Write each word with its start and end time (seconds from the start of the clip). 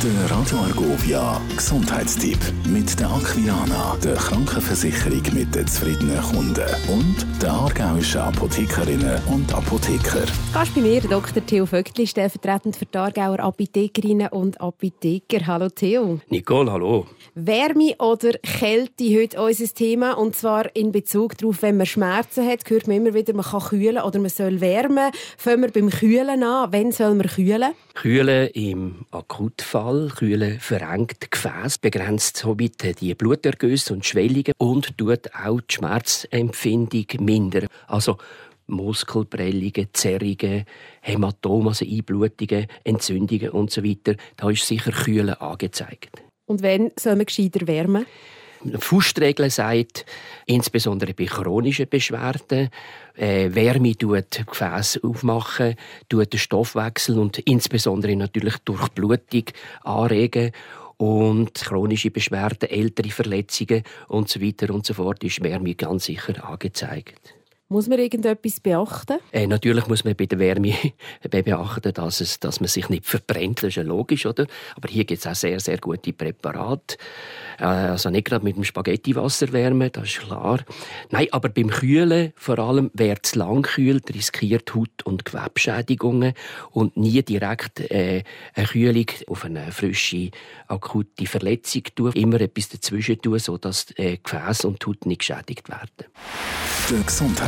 Der 0.00 0.30
Radio 0.30 0.58
Argovia 0.58 1.40
Gesundheitstipp 1.56 2.38
mit 2.68 3.00
der 3.00 3.10
Aquilana, 3.10 3.96
der 4.04 4.14
Krankenversicherung 4.14 5.22
mit 5.34 5.52
den 5.52 5.66
zufriedenen 5.66 6.22
Kunden 6.22 6.68
und 6.88 7.26
der 7.42 7.50
aargauischen 7.50 8.20
Apothekerinnen 8.20 9.20
und 9.26 9.52
Apotheker. 9.52 10.24
Gast 10.54 10.72
bei 10.76 10.82
mir 10.82 11.00
Dr. 11.00 11.44
Theo 11.44 11.66
Vöckli, 11.66 12.06
stellvertretend 12.06 12.76
für 12.76 12.86
die 12.86 12.96
Aargauer 12.96 13.40
Apothekerinnen 13.40 14.28
und 14.28 14.60
Apotheker. 14.60 15.44
Hallo 15.44 15.68
Theo. 15.68 16.20
Nicole, 16.28 16.70
hallo. 16.70 17.06
Wärme 17.34 17.96
oder 17.98 18.34
Kälte 18.38 19.04
heute 19.20 19.42
unser 19.42 19.74
Thema 19.74 20.12
und 20.12 20.36
zwar 20.36 20.76
in 20.76 20.92
Bezug 20.92 21.36
darauf, 21.38 21.62
wenn 21.62 21.76
man 21.76 21.86
Schmerzen 21.86 22.46
hat, 22.46 22.60
hört 22.70 22.86
man 22.86 22.98
immer 22.98 23.14
wieder, 23.14 23.34
man 23.34 23.44
kann 23.44 23.62
kühlen 23.62 23.98
oder 23.98 24.20
man 24.20 24.30
soll 24.30 24.60
wärmen. 24.60 25.10
Fangen 25.36 25.62
wir 25.62 25.72
beim 25.72 25.90
Kühlen 25.90 26.44
an. 26.44 26.72
Wann 26.72 26.92
soll 26.92 27.14
man 27.16 27.26
kühlen? 27.26 27.72
Kühlen 27.94 28.48
im 28.54 29.06
Akutfall, 29.10 29.87
Kühlen 30.14 30.60
verengt 30.60 31.30
Gefäß, 31.30 31.78
begrenzt 31.78 32.36
somit 32.36 33.00
die 33.00 33.14
Blutergüsse 33.14 33.94
und 33.94 34.04
Schwellungen 34.04 34.52
und 34.58 34.96
tut 34.98 35.34
auch 35.34 35.60
die 35.60 35.74
Schmerzempfindung 35.74 37.06
mindern. 37.20 37.66
Also 37.86 38.18
Muskelprellungen, 38.66 39.88
Zerrungen, 39.92 40.64
Hämatome, 41.00 41.70
also 41.70 41.84
Einblutungen, 41.84 42.66
Entzündungen 42.84 43.50
usw. 43.50 43.96
So 44.06 44.14
da 44.36 44.50
ist 44.50 44.66
sicher 44.66 44.92
Kühlen 44.92 45.34
angezeigt. 45.34 46.22
Und 46.46 46.62
wann 46.62 46.90
soll 46.98 47.16
man 47.16 47.26
gescheiter 47.26 47.66
wärmen? 47.66 48.06
Faustregel 48.78 49.50
sagt, 49.50 50.04
insbesondere 50.46 51.14
bei 51.14 51.26
chronischen 51.26 51.88
Beschwerden, 51.88 52.70
äh, 53.16 53.54
Wärme 53.54 53.96
tut 53.96 54.44
Gefäß 54.46 55.00
aufmachen, 55.02 55.76
tut 56.08 56.32
den 56.32 56.38
Stoffwechsel 56.38 57.18
und 57.18 57.38
insbesondere 57.38 58.16
natürlich 58.16 58.58
durch 58.64 58.88
Blutung 58.88 59.44
anregen 59.82 60.52
und 60.96 61.54
chronische 61.54 62.10
Beschwerden, 62.10 62.68
ältere 62.68 63.10
Verletzungen 63.10 63.84
und 64.08 64.28
so 64.28 64.40
weiter 64.40 64.74
und 64.74 64.84
so 64.84 64.94
fort 64.94 65.22
ist 65.22 65.42
Wärme 65.42 65.74
ganz 65.74 66.06
sicher 66.06 66.44
angezeigt. 66.48 67.37
Muss 67.70 67.86
man 67.86 67.98
irgendetwas 67.98 68.60
beachten? 68.60 69.18
Äh, 69.30 69.46
natürlich 69.46 69.86
muss 69.88 70.02
man 70.02 70.16
bei 70.16 70.24
der 70.24 70.38
Wärme 70.38 70.72
beachten, 71.30 71.92
dass, 71.92 72.22
es, 72.22 72.40
dass 72.40 72.60
man 72.60 72.68
sich 72.68 72.88
nicht 72.88 73.04
verbrennt. 73.04 73.58
Das 73.58 73.68
ist 73.68 73.76
ja 73.76 73.82
logisch, 73.82 74.24
oder? 74.24 74.46
Aber 74.74 74.88
hier 74.88 75.04
gibt 75.04 75.20
es 75.20 75.26
auch 75.26 75.34
sehr, 75.34 75.60
sehr 75.60 75.76
gute 75.76 76.14
Präparate. 76.14 76.96
Äh, 77.58 77.64
also 77.64 78.08
nicht 78.08 78.26
gerade 78.26 78.42
mit 78.42 78.56
dem 78.56 78.64
Spaghettiwasser 78.64 79.52
wärmen, 79.52 79.90
das 79.92 80.04
ist 80.04 80.20
klar. 80.20 80.60
Nein, 81.10 81.26
aber 81.30 81.50
beim 81.50 81.68
Kühlen, 81.68 82.32
vor 82.36 82.58
allem, 82.58 82.90
wer 82.94 83.22
zu 83.22 83.38
lang 83.38 83.60
kühlt, 83.60 84.14
riskiert 84.14 84.74
Haut- 84.74 85.04
und 85.04 85.26
Gewebschädigungen 85.26 86.32
und 86.70 86.96
nie 86.96 87.22
direkt 87.22 87.80
äh, 87.90 88.22
eine 88.54 88.66
Kühlung 88.66 89.06
auf 89.26 89.44
eine 89.44 89.72
frische, 89.72 90.30
akute 90.68 91.26
Verletzung 91.26 91.82
tun. 91.94 92.12
Immer 92.12 92.40
etwas 92.40 92.70
dazwischen 92.70 93.20
tun, 93.20 93.38
sodass 93.38 93.88
äh, 93.96 94.16
Gefäß 94.16 94.64
und 94.64 94.86
Haut 94.86 95.04
nicht 95.04 95.18
geschädigt 95.18 95.68
werden. 95.68 96.06
Der 96.90 97.04